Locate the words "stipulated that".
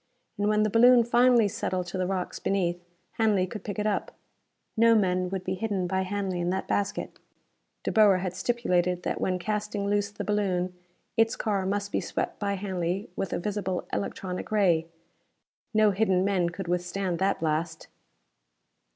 8.35-9.21